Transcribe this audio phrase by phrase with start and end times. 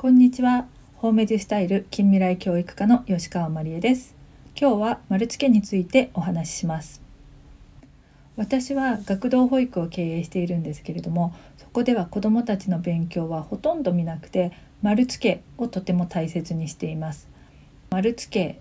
[0.00, 0.68] こんにちは。
[0.98, 4.14] ホーメデスタイル近未来教育科の吉川真理恵です。
[4.56, 7.02] 今日は丸付けについてお話しします。
[8.36, 17.28] 私は学童保育を経営しているんですけれども、そこでは子どもたちの勉強はほとんど見なくて、丸付けをとても大切にしています。
[17.90, 18.60] 丸付け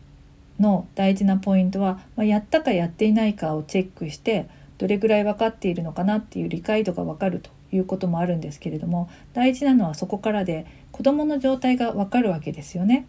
[0.59, 13.07] の大事なポイントは、まあ、やったかやっていないかをチェックしてどれぐらい分かっているのかなっていう理解度が分かるということもあるんですけれども大事なのはそこからで子どもの状態がわかるわけですよね。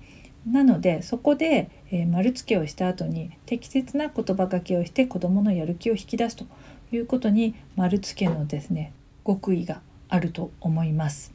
[0.51, 6.47] なのでそこで、えー、丸付けをした後に適切な言葉がけをして子どものやる気を引き出すと
[6.93, 8.93] いうことに丸付けのですね
[9.27, 11.33] 極意があると思います。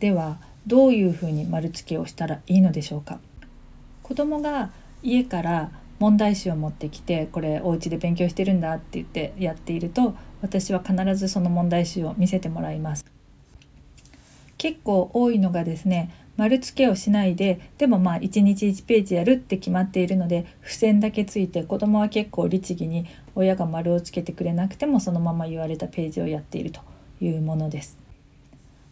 [0.00, 3.20] ではどういうふうに丸付けをしたらいいのでしょうか
[4.02, 13.04] 子どが家から問題集を持ってきてこれお家で勉強してるんだって言ってやっていると私は必ずその問題集を見せてもらいます
[14.58, 26.80] 結構多いのがですね丸付けをしないででもまあ1日1ページやるって決まっているので付箋だけついて子供は結構律儀に親が丸をつけてくれなくてもそのまま言われたページをやっていると
[27.20, 27.98] いうものです。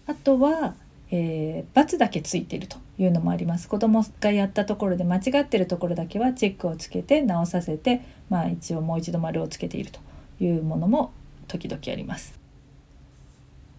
[0.07, 0.75] あとは
[1.11, 3.69] えー、×だけついているというのもあります。
[3.69, 10.01] 子供がやったところで間違ってるところだけはチェックをつけて直させて、まあ、一応もう一度丸をつけていると
[10.41, 11.13] いうものも
[11.49, 12.39] 時々あります。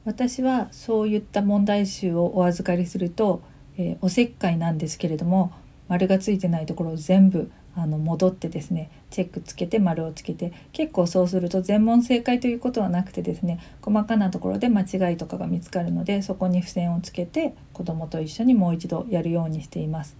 [0.03, 3.41] 私はそういった問題集をお預かりすると、
[3.77, 5.51] えー、おせっかいなんですけれども
[5.87, 20.15] 丸がついてないところを全部あの戻ってですねチェックつけて丸をつけて結構そうすると全問正解ということはなくてですね細かなところで間違いとかが見つかるのでそこに付箋をつけて子どもと一緒にもう一度やるようにしています。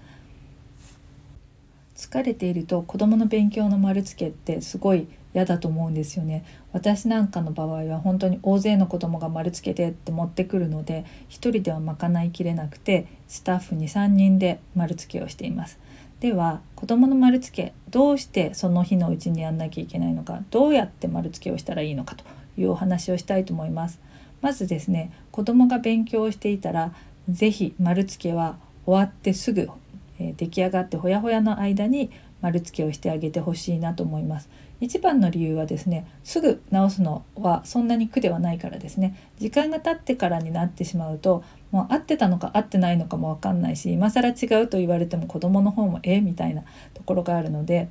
[1.96, 15.80] 疲れていると子どもの勉強の丸つけってすごい嫌だと思うんですよね私なんかの場合は本当に大勢の子供が丸つけてって持ってくるので1人では賄いきれなくてスタッフ23人で丸つけをしています
[16.26, 22.24] では子どもの丸つけどうしてその日のうちにやんなきゃいけないのかどうやって丸つけをしたらいいのかと
[22.58, 24.00] いうお話をしたいと思います。
[24.42, 26.96] まずですね子どもが勉強をしていたら
[27.30, 29.70] 是非丸つけは終わってすぐ、
[30.18, 32.10] えー、出来上がってほやほやの間に
[32.42, 34.50] 丸付けをしてあげてほしいなと思います。
[34.82, 39.16] 一番の理由はですねすぐ直すのはそんなに苦ではないからですね。
[39.38, 41.44] 時間が経ってからになってしまうと
[41.76, 46.64] もう合ってたのか合ってないのかも分かんないし今更違うと言われても子どもの方もえみたいな
[46.94, 47.90] ところがあるので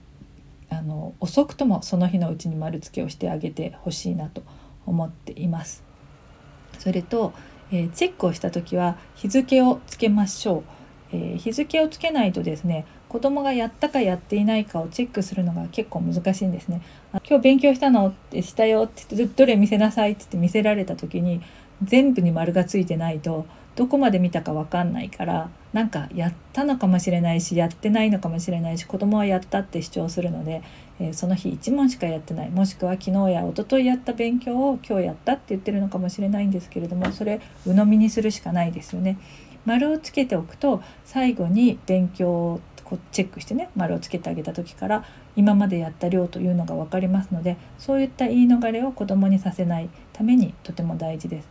[0.71, 4.43] あの遅くともその日のうちに丸付けをしてあげてほしいなと
[4.87, 5.84] 思っています。
[6.78, 7.34] それと、
[7.71, 10.62] えー、チェックをした時は日付をつけましょう。
[11.12, 16.81] えー、日付をつけないとですね子供がやったかやっていないかをチェックするのが結構難しいんですね。
[17.12, 18.09] 今日勉強したの？
[18.09, 21.43] ってしたよって言ってどれ見せなさいって言って見せられた時に
[21.83, 23.47] 全部に丸がついてないと
[23.77, 30.62] どこまで見たか分かんないからなんかやったのかもしれないしやってないのかもしれないし子供はやったって主張するので、
[31.01, 39.19] えー、その日1問しかやってないもしくは昨日や一昨日やった勉強を今日やったって言ってるのかもしれないんですけれどもそれ鵜呑みにするしかないですよね。
[39.65, 45.05] 丸をつけておくと最後に勉強をこチェックしてね丸をつけてあげた時から
[45.37, 51.49] 今までやった量というのが分かりますのでそういった言い逃れを子どもにさせないためにとても大事です。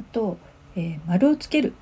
[0.00, 0.36] あと、
[0.76, 1.74] えー、丸をつける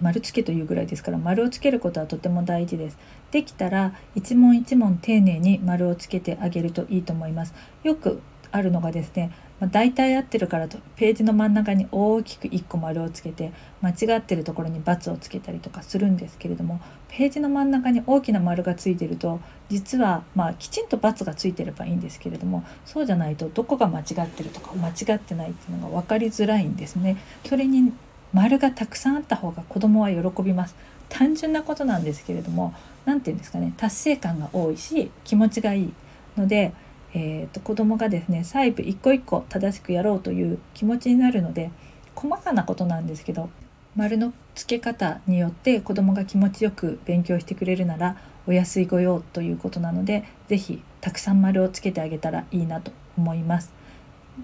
[0.00, 2.98] 丸つけというぐらいですから丸をつけることはとても大事です。
[3.30, 7.54] できたら一問一問丁寧に丸をつけてあげるといいと思います。
[7.82, 8.20] よく
[8.52, 19.40] あるのがですねまあ、大体合ってるからとページの真ん中に大きく1個丸をつけて間違ってるところに×をつけたりとかするんですけれどもページの真ん中に大きな丸がついてると
[19.70, 27.16] 実はまあきちんと×がついてればいいんですけれどもそうじゃないとどこが間違ってるとか間違ってないっていうのが分かりづらいんですね。
[27.46, 27.92] それに
[28.36, 30.76] 丸がたくさんあった方が子供は喜びます。
[31.08, 32.74] 単純なことなんですけれども
[33.06, 35.92] 何て言うんですかね達成感が多いし気持ちがいい
[36.36, 36.72] ので
[37.14, 41.70] えーと、子供がですね細部一個一個正しくやろうという気持ちになるので
[42.14, 43.48] 細かなことなんですけど
[43.94, 48.16] 丸の付け方によって子供が気持ちよく勉強してくれるなら
[48.46, 53.72] お安い御用ということなので是非たくさん丸をつけてあげたらいいなと思います。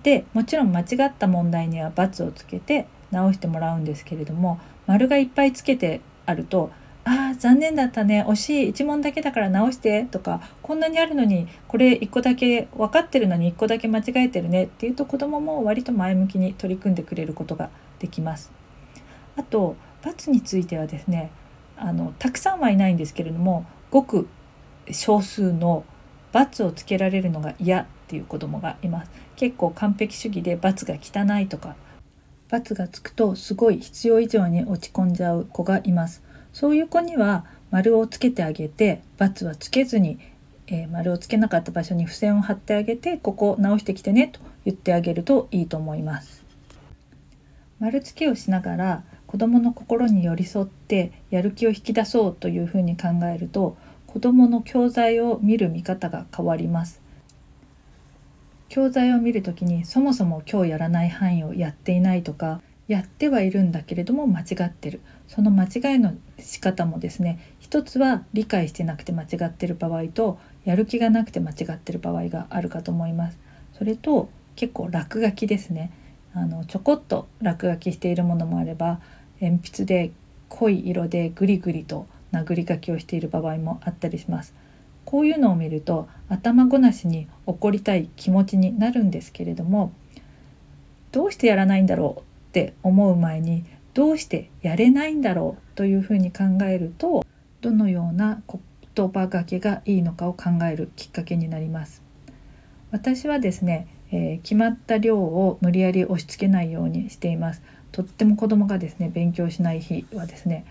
[0.02, 6.73] でもちろん間違った問題には×をつけて直してもらうんですけれども丸がいっぱいつけてあると
[7.05, 18.53] ああ残念だったね惜しい1問だけだから直してとかこんなにあるのにこれ1個だけ分かってるのに1個だけ間違えてるねっていうと子どもも割と前向きに取り組んでくれることができます。
[19.37, 21.31] あと罰についてはですね
[21.76, 24.29] あのたくさんはいないんですけれどもごく
[24.91, 25.85] 少数の
[26.32, 29.11] 罰をつけられるのが嫌っていう子どもがいます。
[29.37, 31.75] 結構完璧主義で罰が汚いとか
[32.52, 36.22] 罰がつくとすごい必要以上に落ち込んじゃう子がいます。
[36.52, 40.19] そういう子には丸をつけてあげて×はつけずに、
[40.66, 46.44] えー、丸をつけなかった場所に付箋を貼ってあげてここ直してきてねと言ってあげるといいと思います。
[47.81, 57.01] 丸付けをしながら子どもの心に寄り添ってやる気を引き出そうというふうに考えると子どもの教材を見る見方が変わります。
[58.72, 65.02] 教材を見る時にそもそも今日やらない範囲をやっていないとかやってはいるんだけれども間違ってる。
[65.28, 73.38] その間違いの仕方もですね一つは理解してなくて間違ってる場合とやる気がなくて間違ってる場合があるかと思います。
[73.76, 75.92] それと結構落書きですね。
[76.32, 79.00] あのちょこっと落書きしているものもあれば
[79.42, 80.12] 鉛筆で
[80.48, 84.54] 濃い色でグリグリと殴り書きをしている場合もあったりします。
[85.04, 89.93] こういうのを見ると頭ごなしに怒りたい気持ちになるんですけれども
[91.10, 92.22] どうしてやらないんだろうっ
[92.52, 93.64] て思う前に
[93.94, 97.26] どうしてやれないんだろうというふうに考えると
[97.60, 98.43] どのような
[98.94, 102.02] 言葉がけがいいのかを考えるきっかけになります。
[102.90, 107.62] 私はですね、えー、決まった量を無理やり押し付けないようにしています。
[107.90, 110.64] とっても子供がですね勉強しない日はですね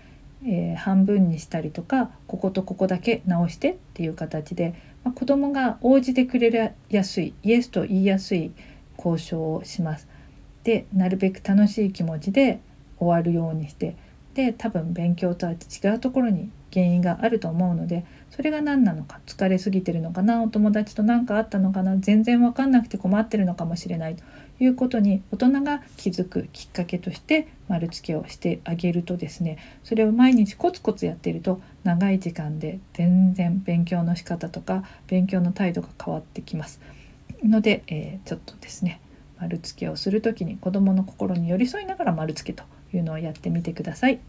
[0.44, 4.74] えー、半分にしたりとかこことここだけ直してっていう形で、
[5.04, 8.52] まあ、子どもが応じてくれやすいイエスと言いやすい
[8.96, 10.08] 交渉をします。
[10.64, 12.60] でなるべく楽しい気持ちで
[12.98, 13.96] 終わるようにして
[14.34, 24.24] で多分勉強とは違うところに原因があると思うのでそれが何なのか疲れすぎてるのかなお友達と何かあったのかな全然分かんなくて困ってるのかもしれないと
[24.60, 36.80] いうことに大人が気づくきっかけとして丸付けをしてあげるとですねそれを毎日コツコツやってると長い時間で全然勉強の仕方とか勉強の態度が変わってきます
[37.44, 39.00] ので、えー、ちょっとですね
[39.38, 42.64] 丸付けをする時に子どもの心に寄り添いながら丸付けと
[42.96, 44.20] いうのをやってみてください。